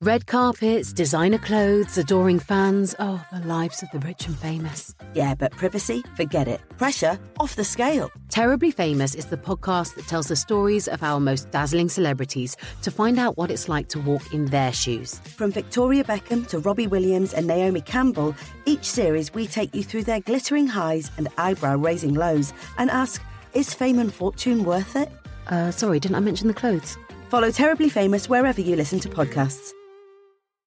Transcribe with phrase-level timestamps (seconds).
[0.00, 2.94] Red carpets, designer clothes, adoring fans.
[3.00, 4.94] Oh, the lives of the rich and famous.
[5.12, 6.04] Yeah, but privacy?
[6.14, 6.60] Forget it.
[6.76, 7.18] Pressure?
[7.40, 8.08] Off the scale.
[8.28, 12.92] Terribly Famous is the podcast that tells the stories of our most dazzling celebrities to
[12.92, 15.18] find out what it's like to walk in their shoes.
[15.36, 20.04] From Victoria Beckham to Robbie Williams and Naomi Campbell, each series we take you through
[20.04, 23.20] their glittering highs and eyebrow raising lows and ask,
[23.52, 25.10] is fame and fortune worth it?
[25.48, 26.96] Uh, sorry, didn't I mention the clothes?
[27.30, 29.72] Follow Terribly Famous wherever you listen to podcasts.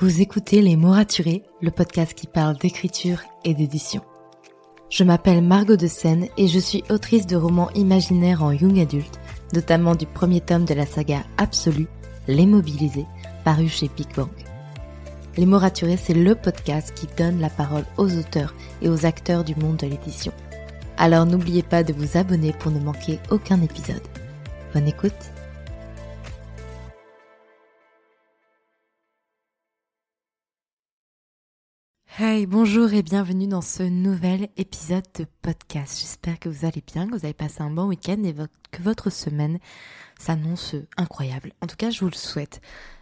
[0.00, 4.00] Vous écoutez Les mots raturés, le podcast qui parle d'écriture et d'édition.
[4.90, 9.18] Je m'appelle Margot de Seine et je suis autrice de romans imaginaires en young adulte,
[9.54, 11.88] notamment du premier tome de la saga Absolue,
[12.28, 13.06] Les Mobilisés,
[13.44, 14.30] paru chez Big Bang.
[15.36, 19.42] Les mots raturés, c'est le podcast qui donne la parole aux auteurs et aux acteurs
[19.42, 20.32] du monde de l'édition.
[20.96, 24.06] Alors n'oubliez pas de vous abonner pour ne manquer aucun épisode.
[24.72, 25.32] Bonne écoute
[32.20, 36.00] Hey, bonjour et bienvenue dans ce nouvel épisode de podcast.
[36.00, 38.34] J'espère que vous allez bien, que vous avez passé un bon week-end et
[38.72, 39.60] que votre semaine
[40.18, 41.52] s'annonce incroyable.
[41.60, 42.60] En tout cas, je vous le souhaite.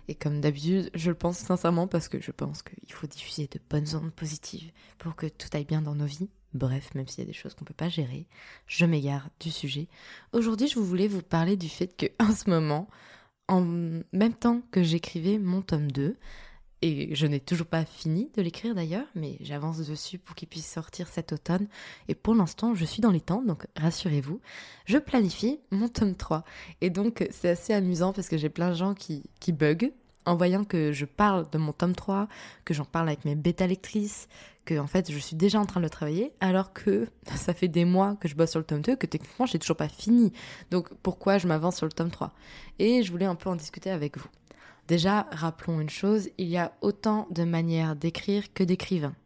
[0.09, 3.59] Et comme d'habitude, je le pense sincèrement parce que je pense qu'il faut diffuser de
[3.71, 6.29] bonnes ondes positives pour que tout aille bien dans nos vies.
[6.53, 8.27] Bref, même s'il y a des choses qu'on ne peut pas gérer,
[8.67, 9.89] je m'égare du sujet.
[10.35, 12.87] Aujourd'hui, je voulais vous parler du fait que, en ce moment,
[13.49, 16.19] en même temps que j'écrivais mon tome 2,
[16.83, 20.71] et je n'ai toujours pas fini de l'écrire d'ailleurs, mais j'avance dessus pour qu'il puisse
[20.71, 21.69] sortir cet automne.
[22.09, 24.41] Et pour l'instant, je suis dans les temps, donc rassurez-vous.
[24.85, 26.45] Je planifie mon tome 3.
[26.83, 29.93] Et donc, c'est assez amusant parce que j'ai plein de gens qui, qui bug
[30.27, 32.29] en voyant que je parle de mon tome 3,
[32.65, 34.29] que j'en parle avec mes bêta-lectrices,
[34.65, 37.07] que en fait je suis déjà en train de le travailler, alors que
[37.37, 39.77] ça fait des mois que je bosse sur le tome 2, que techniquement j'ai toujours
[39.77, 40.33] pas fini.
[40.71, 42.33] Donc pourquoi je m'avance sur le tome 3
[42.81, 44.29] Et je voulais un peu en discuter avec vous.
[44.89, 49.17] Déjà, rappelons une chose, il y a autant de manières d'écrire que d'écrivains.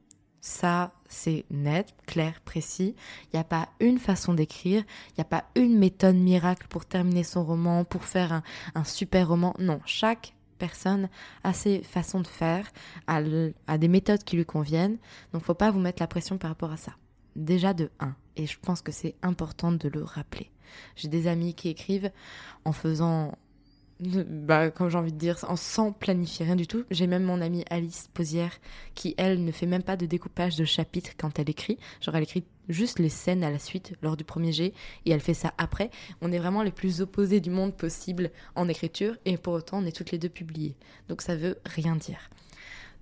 [0.41, 2.95] Ça, c'est net, clair, précis.
[3.25, 6.87] Il n'y a pas une façon d'écrire, il n'y a pas une méthode miracle pour
[6.87, 8.43] terminer son roman, pour faire
[8.75, 9.55] un, super roman.
[9.59, 11.11] Non, chaque personne
[11.45, 12.71] a ses façons de faire,
[13.07, 14.97] a, des méthodes qui lui conviennent.
[15.33, 16.93] Donc, faut pas vous mettre la pression par rapport à ça.
[17.37, 18.15] Déjà de 1.
[18.37, 20.51] Et je pense que c'est important de le rappeler.
[20.97, 22.11] J'ai des amis qui écrivent
[22.65, 23.37] en faisant
[24.27, 26.85] bah, comme j'ai envie de dire, sans planifier rien du tout.
[26.91, 28.53] J'ai même mon amie Alice Posière
[28.95, 31.79] qui, elle, ne fait même pas de découpage de chapitres quand elle écrit.
[32.01, 34.73] Genre, elle écrit juste les scènes à la suite lors du premier jet
[35.05, 35.91] et elle fait ça après.
[36.23, 39.87] On est vraiment les plus opposés du monde possible en écriture et pour autant, on
[39.87, 40.77] est toutes les deux publiées.
[41.09, 42.31] Donc, ça veut rien dire.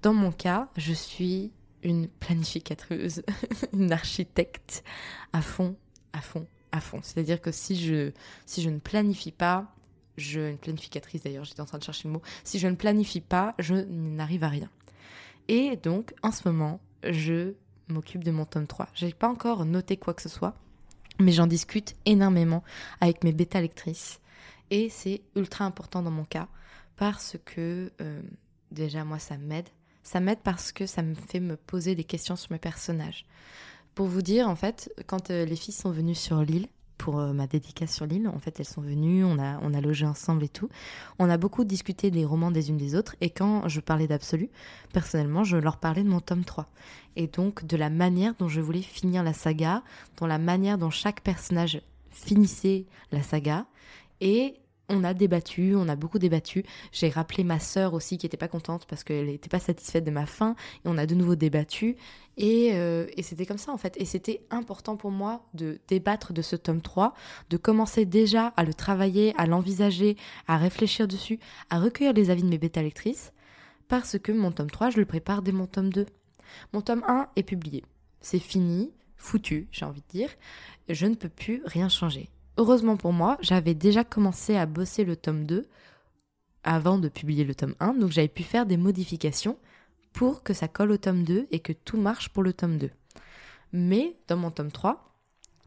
[0.03, 3.23] Dans mon cas, je suis une planificatrice,
[3.73, 4.83] une architecte
[5.33, 5.77] à fond,
[6.13, 7.01] à fond, à fond.
[7.03, 8.11] C'est-à-dire que si je,
[8.47, 9.73] si je ne planifie pas,
[10.19, 13.21] je, une planificatrice d'ailleurs, j'étais en train de chercher le mot, si je ne planifie
[13.21, 14.71] pas, je n'arrive à rien.
[15.49, 17.55] Et donc, en ce moment, je
[17.89, 18.89] m'occupe de mon tome 3.
[18.95, 20.55] J'ai pas encore noté quoi que ce soit,
[21.19, 22.63] mais j'en discute énormément
[23.01, 24.21] avec mes bêta lectrices.
[24.71, 26.49] Et c'est ultra important dans mon cas,
[26.97, 28.23] parce que euh,
[28.71, 29.69] déjà, moi, ça m'aide.
[30.03, 33.25] Ça m'aide parce que ça me fait me poser des questions sur mes personnages.
[33.95, 36.69] Pour vous dire, en fait, quand euh, les filles sont venues sur l'île,
[36.99, 38.29] pour euh, ma dédicace sur l'île.
[38.29, 40.69] En fait, elles sont venues, on a, on a logé ensemble et tout.
[41.19, 43.17] On a beaucoup discuté des romans des unes des autres.
[43.21, 44.51] Et quand je parlais d'Absolu,
[44.93, 46.69] personnellement, je leur parlais de mon tome 3.
[47.17, 49.83] Et donc de la manière dont je voulais finir la saga,
[50.19, 51.81] dans la manière dont chaque personnage
[52.11, 53.67] finissait la saga.
[54.21, 54.55] Et
[54.89, 56.65] on a débattu, on a beaucoup débattu.
[56.93, 60.11] J'ai rappelé ma sœur aussi qui n'était pas contente parce qu'elle n'était pas satisfaite de
[60.11, 60.55] ma fin.
[60.85, 61.97] Et on a de nouveau débattu.
[62.37, 63.97] Et, euh, et c'était comme ça en fait.
[64.01, 67.15] Et c'était important pour moi de débattre de ce tome 3,
[67.51, 71.39] de commencer déjà à le travailler, à l'envisager, à réfléchir dessus,
[71.71, 73.33] à recueillir les avis de mes bêta lectrices.
[73.89, 76.07] Parce que mon tome 3, je le prépare dès mon tome 2.
[76.73, 77.85] Mon tome 1 est publié.
[78.21, 80.31] C'est fini, foutu, j'ai envie de dire.
[80.89, 82.29] Je ne peux plus rien changer.
[82.59, 85.69] Heureusement pour moi, j'avais déjà commencé à bosser le tome 2
[86.65, 89.57] avant de publier le tome 1, donc j'avais pu faire des modifications
[90.13, 92.91] pour que ça colle au tome 2 et que tout marche pour le tome 2.
[93.73, 95.15] Mais dans mon tome 3,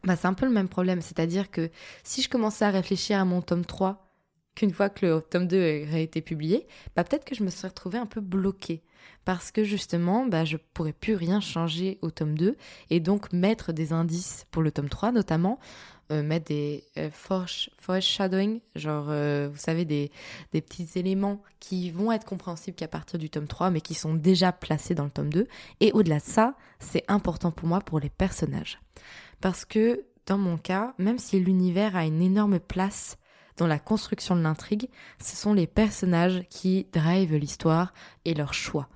[0.04, 1.70] bah, c'est un peu le même problème, c'est-à-dire que
[2.04, 4.11] si je commençais à réfléchir à mon tome 3
[4.54, 7.68] qu'une fois que le tome 2 aurait été publié, bah, peut-être que je me serais
[7.68, 8.82] retrouvée un peu bloquée
[9.24, 12.56] parce que justement, bah, je pourrais plus rien changer au tome 2
[12.90, 15.58] et donc mettre des indices pour le tome 3 notamment
[16.12, 20.10] euh, mettre des euh, foreshadowing, genre, euh, vous savez, des,
[20.52, 24.12] des, petits éléments qui vont être compréhensibles qu'à partir du tome 3, mais qui sont
[24.12, 25.46] déjà placés dans le tome 2.
[25.80, 28.78] Et au-delà de ça, c'est important pour moi pour les personnages.
[29.40, 33.16] Parce que, dans mon cas, même si l'univers a une énorme place
[33.56, 34.88] dans la construction de l'intrigue,
[35.22, 37.92] ce sont les personnages qui drivent l'histoire
[38.24, 38.88] et leurs choix.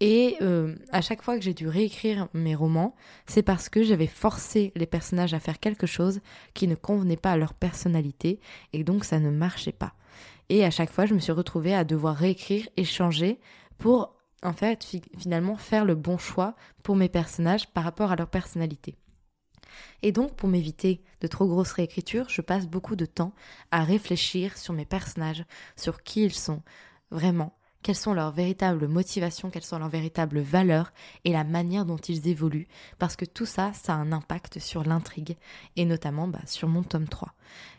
[0.00, 2.96] Et euh, à chaque fois que j'ai dû réécrire mes romans,
[3.26, 6.20] c'est parce que j'avais forcé les personnages à faire quelque chose
[6.54, 8.40] qui ne convenait pas à leur personnalité,
[8.72, 9.92] et donc ça ne marchait pas.
[10.48, 13.38] Et à chaque fois, je me suis retrouvée à devoir réécrire et changer
[13.76, 14.84] pour, en fait,
[15.18, 18.96] finalement faire le bon choix pour mes personnages par rapport à leur personnalité.
[20.02, 23.32] Et donc, pour m'éviter de trop grosses réécritures, je passe beaucoup de temps
[23.70, 25.44] à réfléchir sur mes personnages,
[25.76, 26.62] sur qui ils sont
[27.10, 30.92] vraiment, quelles sont leurs véritables motivations, quelles sont leurs véritables valeurs
[31.24, 32.68] et la manière dont ils évoluent,
[32.98, 35.36] parce que tout ça, ça a un impact sur l'intrigue,
[35.76, 37.32] et notamment bah, sur mon tome 3.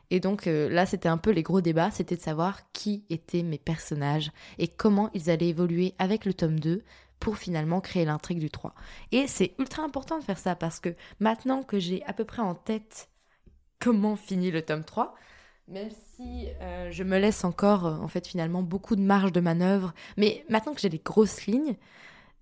[0.10, 3.44] Et donc euh, là, c'était un peu les gros débats, c'était de savoir qui étaient
[3.44, 6.84] mes personnages et comment ils allaient évoluer avec le tome 2
[7.21, 8.73] pour finalement créer l'intrigue du 3.
[9.13, 10.89] Et c'est ultra important de faire ça, parce que
[11.21, 13.09] maintenant que j'ai à peu près en tête
[13.79, 15.15] comment finit le tome 3,
[15.68, 19.39] même si euh, je me laisse encore, euh, en fait, finalement, beaucoup de marge de
[19.39, 19.94] manœuvre.
[20.18, 21.77] Mais maintenant que j'ai des grosses lignes,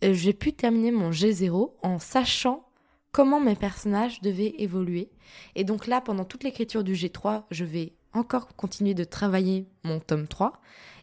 [0.04, 2.66] euh, j'ai pu terminer mon G0 en sachant
[3.12, 5.12] comment mes personnages devaient évoluer.
[5.56, 10.00] Et donc là, pendant toute l'écriture du G3, je vais encore continuer de travailler mon
[10.00, 10.54] tome 3.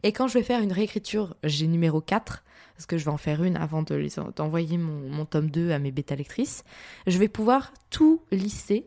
[0.03, 2.45] Et quand je vais faire une réécriture G numéro 4,
[2.75, 5.91] parce que je vais en faire une avant d'envoyer mon, mon tome 2 à mes
[5.91, 6.65] bêta lectrices,
[7.07, 8.87] je vais pouvoir tout lisser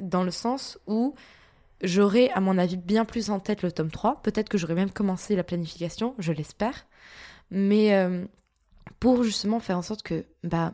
[0.00, 1.14] dans le sens où
[1.82, 4.22] J'aurai, à mon avis, bien plus en tête le tome 3.
[4.22, 6.86] Peut-être que j'aurai même commencé la planification, je l'espère.
[7.50, 8.24] Mais euh,
[8.98, 10.72] pour justement faire en sorte que bah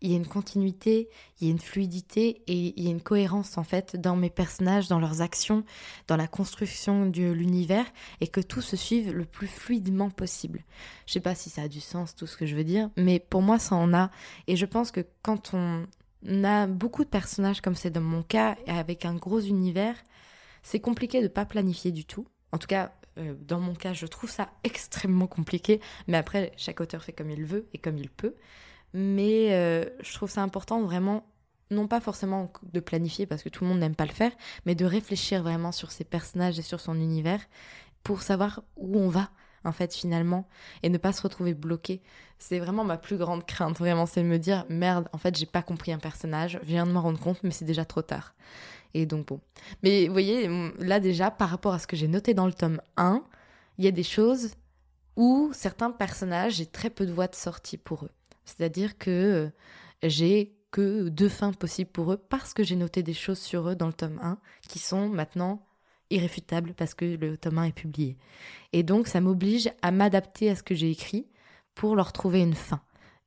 [0.00, 1.08] il y ait une continuité,
[1.40, 4.30] il y ait une fluidité et il y ait une cohérence en fait dans mes
[4.30, 5.64] personnages, dans leurs actions,
[6.08, 7.86] dans la construction de l'univers
[8.20, 10.64] et que tout se suive le plus fluidement possible.
[11.06, 13.18] Je sais pas si ça a du sens tout ce que je veux dire, mais
[13.18, 14.10] pour moi ça en a
[14.46, 15.86] et je pense que quand on
[16.44, 19.96] a beaucoup de personnages comme c'est dans mon cas avec un gros univers,
[20.62, 22.26] c'est compliqué de pas planifier du tout.
[22.52, 25.80] En tout cas, euh, dans mon cas, je trouve ça extrêmement compliqué.
[26.06, 28.34] Mais après, chaque auteur fait comme il veut et comme il peut.
[28.92, 31.26] Mais euh, je trouve ça important vraiment,
[31.70, 34.32] non pas forcément de planifier parce que tout le monde n'aime pas le faire,
[34.66, 37.40] mais de réfléchir vraiment sur ses personnages et sur son univers
[38.02, 39.30] pour savoir où on va
[39.64, 40.48] en fait finalement
[40.82, 42.02] et ne pas se retrouver bloqué.
[42.38, 45.46] C'est vraiment ma plus grande crainte, vraiment, c'est de me dire merde, en fait j'ai
[45.46, 48.34] pas compris un personnage, je viens de m'en rendre compte mais c'est déjà trop tard.
[48.94, 49.40] Et donc bon.
[49.82, 52.80] Mais vous voyez, là déjà, par rapport à ce que j'ai noté dans le tome
[52.96, 53.22] 1,
[53.78, 54.54] il y a des choses
[55.16, 58.10] où certains personnages, j'ai très peu de voix de sortie pour eux.
[58.56, 59.50] C'est-à-dire que euh,
[60.02, 63.74] j'ai que deux fins possibles pour eux parce que j'ai noté des choses sur eux
[63.74, 64.38] dans le tome 1
[64.68, 65.66] qui sont maintenant
[66.10, 68.16] irréfutables parce que le tome 1 est publié.
[68.72, 71.26] Et donc ça m'oblige à m'adapter à ce que j'ai écrit
[71.74, 72.80] pour leur trouver une fin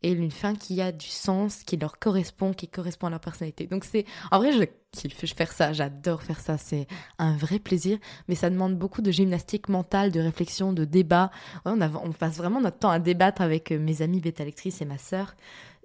[0.03, 3.65] et une fin qui a du sens, qui leur correspond, qui correspond à leur personnalité.
[3.67, 7.97] Donc c'est, en vrai, je kiffe faire ça, j'adore faire ça, c'est un vrai plaisir,
[8.27, 11.31] mais ça demande beaucoup de gymnastique mentale, de réflexion, de débat.
[11.65, 14.85] on, on, passe vraiment notre temps à débattre avec euh, mes amis bêta lectrices et
[14.85, 15.35] ma sœur,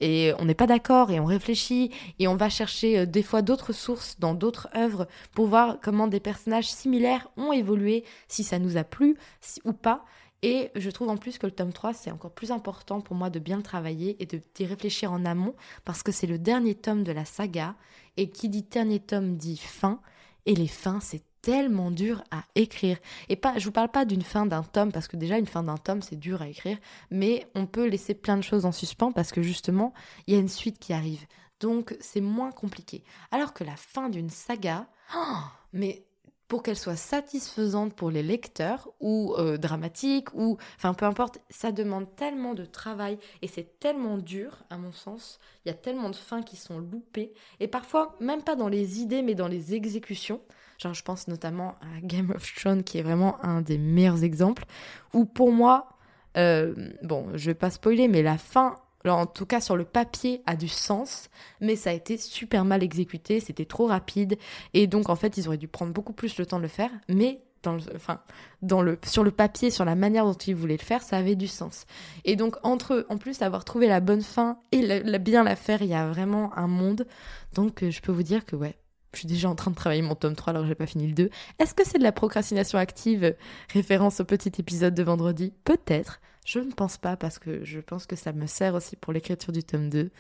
[0.01, 3.43] et on n'est pas d'accord, et on réfléchit, et on va chercher euh, des fois
[3.43, 8.59] d'autres sources dans d'autres œuvres pour voir comment des personnages similaires ont évolué, si ça
[8.59, 9.17] nous a plu
[9.65, 10.05] ou pas.
[10.43, 13.29] Et je trouve en plus que le tome 3, c'est encore plus important pour moi
[13.31, 15.55] de bien le travailler et de d'y réfléchir en amont
[15.85, 17.75] parce que c'est le dernier tome de la saga.
[18.17, 20.01] Et qui dit dernier tome dit fin.
[20.47, 22.99] Et les fins, c'est tellement dur à écrire.
[23.29, 25.63] Et pas, je vous parle pas d'une fin d'un tome parce que déjà une fin
[25.63, 26.79] d'un tome c'est dur à écrire,
[27.11, 29.95] mais on peut laisser plein de choses en suspens parce que justement
[30.27, 31.25] il y a une suite qui arrive.
[31.61, 33.03] Donc c'est moins compliqué.
[33.31, 35.39] Alors que la fin d'une saga, oh,
[35.73, 36.05] mais
[36.49, 41.73] pour qu'elle soit satisfaisante pour les lecteurs ou euh, dramatique ou enfin peu importe, ça
[41.73, 45.39] demande tellement de travail et c'est tellement dur à mon sens.
[45.65, 49.01] Il y a tellement de fins qui sont loupées et parfois même pas dans les
[49.01, 50.41] idées mais dans les exécutions.
[50.79, 54.65] Genre je pense notamment à Game of Thrones qui est vraiment un des meilleurs exemples
[55.13, 55.91] où pour moi
[56.37, 58.77] euh, bon, je vais pas spoiler mais la fin
[59.15, 62.83] en tout cas sur le papier, a du sens, mais ça a été super mal
[62.83, 64.39] exécuté, c'était trop rapide,
[64.75, 66.91] et donc en fait ils auraient dû prendre beaucoup plus le temps de le faire,
[67.09, 68.21] mais dans le, enfin,
[68.63, 71.37] dans le, sur le papier, sur la manière dont ils voulaient le faire, ça avait
[71.37, 71.87] du sens.
[72.25, 75.83] Et donc entre eux, en plus d'avoir trouvé la bonne fin et bien la faire,
[75.83, 77.07] il y a vraiment un monde.
[77.55, 78.77] Donc euh, je peux vous dire que ouais,
[79.13, 81.07] je suis déjà en train de travailler mon tome 3 alors que j'ai pas fini
[81.07, 81.31] le 2.
[81.59, 83.35] Est-ce que c'est de la procrastination active,
[83.73, 85.53] référence au petit épisode de vendredi?
[85.65, 86.21] Peut-être.
[86.49, 89.53] Je ne pense pas parce que je pense que ça me sert aussi pour l'écriture
[89.53, 90.11] du tome 2.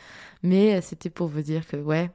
[0.42, 2.10] Mais euh, c'était pour vous dire que, ouais,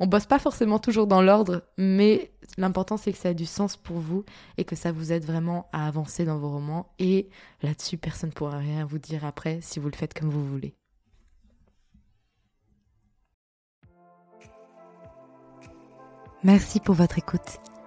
[0.00, 3.76] on bosse pas forcément toujours dans l'ordre, mais l'important c'est que ça ait du sens
[3.76, 4.24] pour vous
[4.56, 6.94] et que ça vous aide vraiment à avancer dans vos romans.
[6.98, 7.28] Et
[7.62, 10.74] là-dessus, personne ne pourra rien vous dire après si vous le faites comme vous voulez.
[16.42, 17.60] Merci pour votre écoute.